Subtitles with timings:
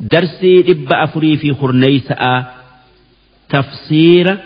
[0.00, 2.46] درسي إب أفري في خرنيسة.
[3.48, 4.38] تفسير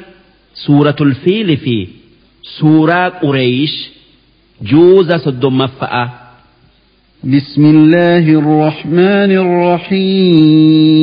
[0.54, 1.88] سورة الفيل في
[2.60, 3.90] سورة قريش.
[4.62, 6.10] جوز صدم مفأة.
[7.24, 9.30] بسم الله الرحمن
[9.86, 10.94] الرحيم.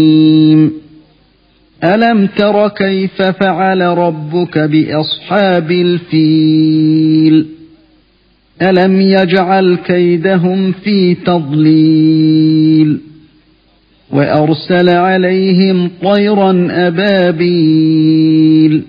[1.83, 7.45] ألم تر كيف فعل ربك بأصحاب الفيل؟
[8.61, 13.10] ألم يجعل كيدهم في تضليل؟
[14.13, 18.83] وأرسل عليهم طيرا أبابيل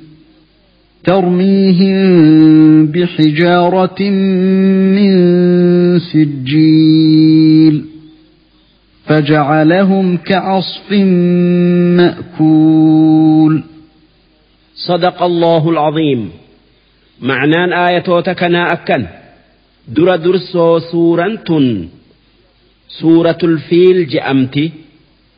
[1.04, 4.02] ترميهم بحجارة
[4.96, 5.12] من
[5.98, 7.84] سجيل
[9.06, 10.92] فجعلهم كعصف
[11.96, 13.62] مأكول.
[14.88, 16.30] صدق الله العظيم.
[17.20, 19.06] معنان آية تكنا أكن.
[19.88, 21.86] در درسو سورة
[23.00, 24.81] سورة الفيل جأمتي.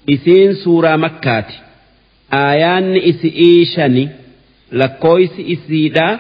[0.06, 1.56] isiin suuraa makkaati
[2.42, 4.04] aayaanni isi'ii shani
[4.80, 6.12] lakkooysi isiidhaa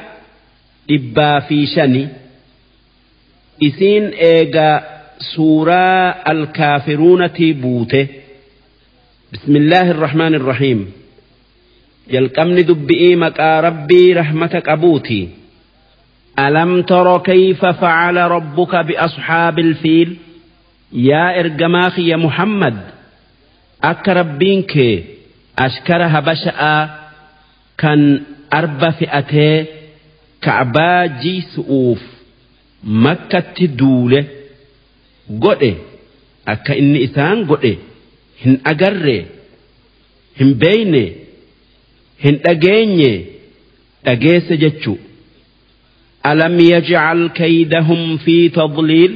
[0.88, 2.02] dhibbaa fi shani
[3.68, 4.76] isiin eegaa
[5.34, 8.02] suuraa alkaafiruunatii buute
[9.32, 10.80] bismillaahi irrahmaan irrahiim
[12.12, 15.24] jalqabni dubbi'ii maqaa rabbii rahmata qabuutii
[16.46, 20.16] ألم تر كيف فعل ربك بأصحاب الفيل
[20.92, 22.76] يا إرجماخ يا محمد
[23.80, 24.94] akka rabbiin kee
[25.66, 26.82] ashkara habasha'aa
[27.82, 28.00] kan
[28.50, 29.56] arba fe'atee
[30.46, 32.02] ka'baa jiisu'uuf
[33.04, 34.20] makkatti duule
[35.44, 35.72] godhe
[36.52, 37.72] akka inni isaan godhe
[38.42, 39.18] hin agarre
[40.40, 41.04] hin beeyne
[42.24, 43.12] hin dhageenye
[44.04, 44.98] dhageesse jechuu.
[46.30, 49.12] Alam yajcal kaydahum fi tadliil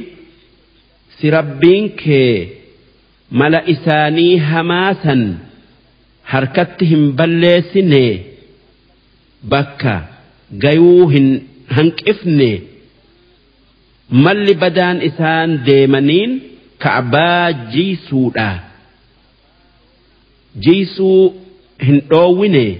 [1.17, 1.85] si rabbiin
[3.31, 5.37] مال إساني هماسا
[6.27, 8.21] هركتهم بلسني
[9.43, 10.05] بكا
[10.63, 12.61] غيوهن هنك إفني
[14.09, 16.39] مال بدان إسان ديمنين
[16.79, 18.59] كعبا جيسو دا
[20.59, 21.33] جيسو
[21.81, 22.77] هنطوويني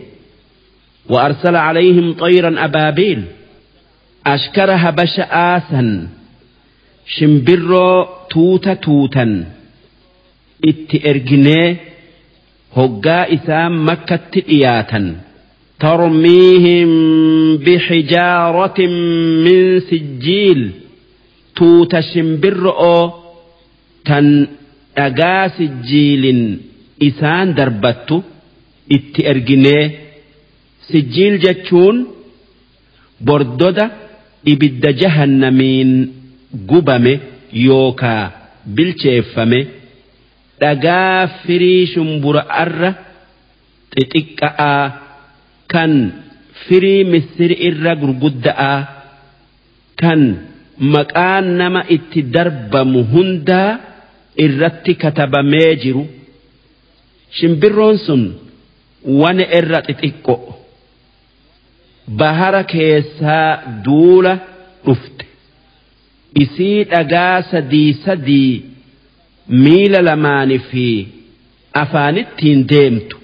[1.09, 3.23] وأرسل عليهم طيرا أبابيل
[4.27, 6.07] أشكرها بشآسا
[7.05, 9.45] شمبرو توتا, توتا.
[10.68, 11.76] اتئرجنيه
[12.76, 15.16] هقا إسام مكة إياتا
[15.80, 16.90] ترميهم
[17.56, 18.78] بحجارة
[19.44, 20.70] من سجيل
[21.56, 22.80] توت شمبرؤ
[24.04, 24.46] تن
[24.98, 26.24] أجا سجيل
[27.02, 28.22] إسان دربت
[28.92, 29.90] اتئرجنيه
[30.88, 32.06] سجيل جتشون
[33.20, 33.90] بردودة
[34.48, 36.12] إبد جهنمين
[36.68, 37.18] قبمه
[37.52, 38.30] يوكا
[38.66, 39.66] بالشيفمه
[40.61, 42.89] dhagaa firii shumbura'arra
[43.95, 44.83] xixiqqa'aa
[45.73, 45.91] kan
[46.65, 48.79] firii misiri irra gurgudda'aa
[50.01, 50.21] kan
[50.93, 53.71] maqaan nama itti darbamu hundaa
[54.45, 56.03] irratti katabamee jiru.
[57.37, 58.21] Shimbirroon sun
[59.21, 60.35] wana irra xixiqqo
[62.19, 63.49] bahara keessaa
[63.85, 64.33] duula
[64.85, 65.25] dhufte.
[66.43, 68.53] Isii dhagaa sadii sadii
[69.49, 70.85] miila lamaanii fi
[71.81, 73.17] afaanittiin deemtu.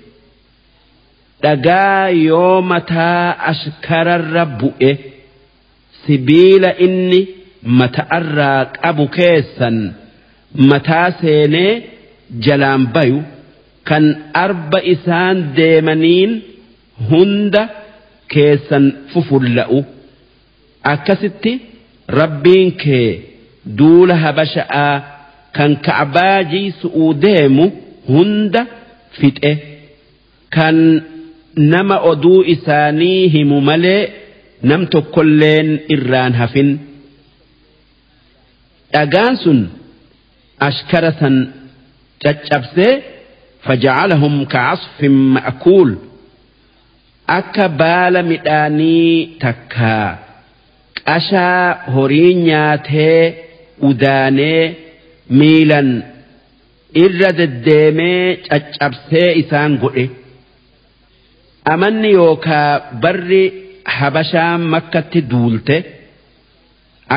[1.43, 4.91] Dhagaa yoo mataa ashkararra bu'e
[6.05, 7.21] sibiila inni
[7.79, 9.77] mata'arraa qabu keessan
[10.71, 11.71] mataa seenee
[12.45, 13.19] jalaan bayu
[13.89, 14.05] kan
[14.43, 16.31] arba isaan deemaniin
[17.09, 17.63] hunda
[18.33, 19.79] keessan fufulla'u.
[20.93, 21.51] Akkasitti
[22.19, 23.09] rabbiin kee
[23.77, 24.93] duula habasha'aa
[25.55, 27.66] kan ka'baa jiisu'uu deemu
[28.11, 28.61] hunda
[29.19, 29.51] fixe.
[30.55, 30.77] Kan
[31.73, 34.01] nama oduu isaanii himu malee
[34.69, 36.69] nam tokkolleen irraan hafin.
[38.93, 39.59] Dhagaan sun
[40.67, 41.35] ashkara san
[42.23, 42.93] caccabsee
[43.66, 45.91] faja'alahum ka'asfin ma'kuul.
[47.37, 50.09] Akka baala midhaanii takkaa
[51.07, 51.63] qashaa
[51.96, 53.22] horii nyaatee
[53.90, 54.63] udaanee
[55.29, 55.89] miilan
[57.03, 60.05] irra deddeemee caccabsee isaan godhe.
[61.73, 62.69] Amanni yookaa
[63.03, 63.43] barri
[63.97, 65.77] habashaan makkatti duulte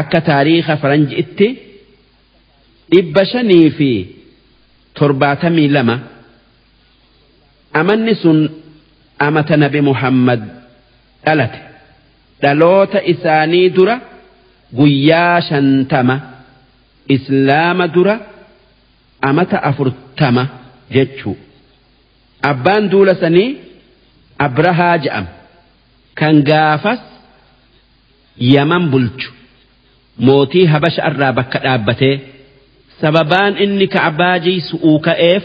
[0.00, 1.48] akka taariika faranji'itti
[2.92, 3.90] dhibba shanii fi
[4.98, 5.96] torbaatamii lama.
[7.80, 8.38] Amanni sun
[9.26, 10.40] amata nabi muhammad
[11.24, 11.60] dhalate.
[12.42, 13.96] Dhaloota isaanii dura
[14.78, 16.16] guyyaa shantama
[17.14, 18.14] islaama dura
[19.28, 20.44] amata afurtama
[20.94, 21.36] jechuu.
[22.50, 23.48] Abbaan duula sanii
[24.46, 25.30] abrahaa je'ama
[26.18, 27.00] kan gaafas
[28.54, 29.30] yaman bulchu.
[30.26, 32.14] Mootii habasha irraa bakka dhaabbatee
[33.00, 35.44] sababaan inni ka'abaa jiisu'uu ka'eef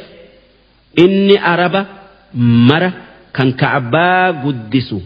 [1.04, 1.81] inni araba
[2.69, 2.89] mara
[3.36, 4.98] kan ka'abaa guddisu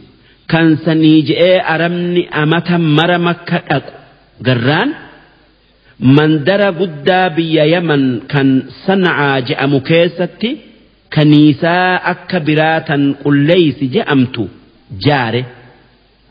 [0.51, 3.91] kan sanii je'ee arabni amata mara makka dhaqu.
[4.47, 4.89] Garraan
[5.99, 8.49] mandara guddaa biyya yaman kan
[8.85, 10.49] sana'aa je'amu keessatti
[11.15, 14.43] kaniisaa akka biraa tan qulleeysi je'amtu
[15.05, 15.41] jaare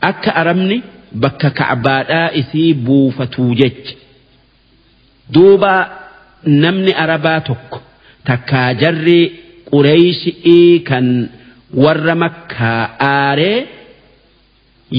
[0.09, 0.77] akka arabni
[1.23, 3.95] bakka ka'baadhaa isii buufatuu jecha
[5.33, 5.73] duuba
[6.63, 7.79] namni arabaa tokko
[8.29, 9.21] takkaa jarri
[9.71, 11.07] qureeyshii kan
[11.83, 12.81] warra makkaa
[13.11, 13.59] aaree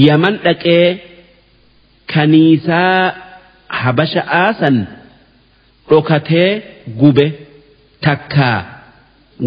[0.07, 0.87] yaman dhaqee
[2.15, 3.01] kaniisaa
[3.69, 4.77] habasha aasan
[5.91, 6.51] dhokatee
[7.01, 7.27] gube
[8.07, 8.59] takkaa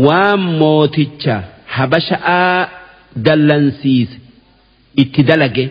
[0.05, 1.35] waan mooticha
[1.75, 2.69] habasha'aa
[3.25, 4.15] dallansiise
[5.01, 5.65] itti dalage.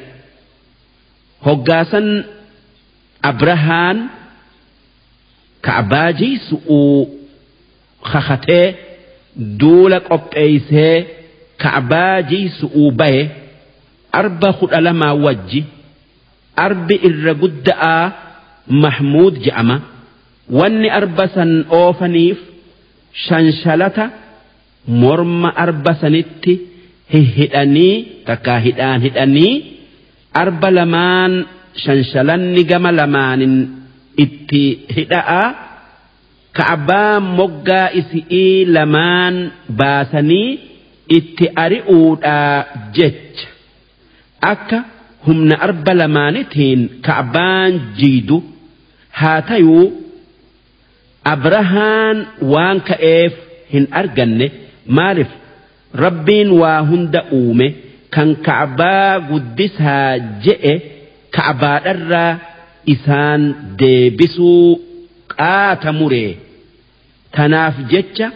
[1.46, 2.08] Hoggaasan
[3.30, 3.98] abrahaan
[5.66, 7.00] ka'baajii su'uu
[8.12, 8.66] kakatee
[9.60, 10.96] duula qopheeysee
[11.62, 13.22] ka'baajii su'uu baye
[14.20, 15.60] arba kudha lamaa wajji
[16.66, 18.04] arbi irra gudda'aa
[18.84, 19.76] mahmuud je'ama
[20.58, 21.50] wanni arba san
[21.80, 22.38] oofaniif
[23.26, 24.04] shanshalata
[25.02, 26.54] morma arba sanitti
[27.38, 27.94] hidhanii
[28.28, 29.52] takkaa hidhaan hidhanii
[30.42, 31.32] arba lamaan
[31.84, 33.54] shanshalanni gama lamaanin
[34.24, 34.62] itti
[34.96, 35.42] hidha'a
[36.58, 39.36] ka'abaa moggaa isi'ii lamaan
[39.80, 40.48] baasanii
[41.18, 42.56] itti ari'uudhaa
[42.96, 43.48] jecha
[44.52, 44.78] akka
[45.26, 48.38] humna arba lamaanitiin ka'abaan jiidu
[49.20, 49.84] haa tayuu
[51.32, 52.16] abrahaan
[52.52, 53.32] waan ka'eef
[53.72, 54.46] hin arganne.
[54.96, 55.30] Maaliif?
[56.04, 57.68] Rabbiin waa hunda uume.
[58.14, 60.74] Kan ka'abaa guddisaa je'e.
[61.36, 62.32] Ka'abaadharraa
[62.94, 63.42] isaan
[63.80, 64.68] deebisuu
[65.36, 66.32] qaata muree.
[67.36, 68.26] Tanaaf jecha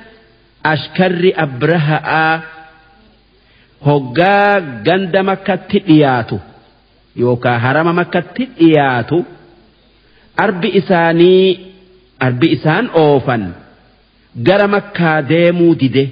[0.73, 2.35] ashkarri abraha'aa
[3.87, 6.37] hoggaa ganda makkatti dhiyaatu
[7.23, 9.17] yookaan harama makkatti dhiyaatu
[10.45, 11.49] arbi isaanii
[12.27, 13.45] arbi isaan oofan.
[14.47, 16.05] Gara makkaa deemuu dide.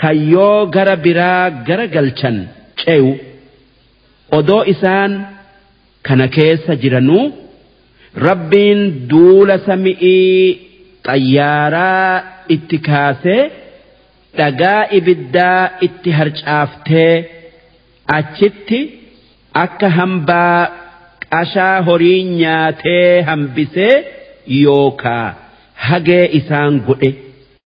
[0.00, 2.36] Kan yoo gara biraa gara galchan
[2.80, 3.10] ce'u.
[4.38, 5.12] Odoo isaan
[6.06, 7.24] kana keessa jiranuu
[8.26, 8.80] rabbiin
[9.10, 10.58] duula sami'ii
[11.06, 12.22] xayyaaraa
[12.54, 13.42] itti kaasee
[14.38, 17.14] dhagaa ibiddaa itti harcaaftee
[18.18, 18.80] achitti
[19.64, 20.60] akka hambaa
[21.34, 23.94] qashaa horii nyaatee hambisee
[24.62, 25.26] yookaa
[25.88, 27.10] hagee isaan godhe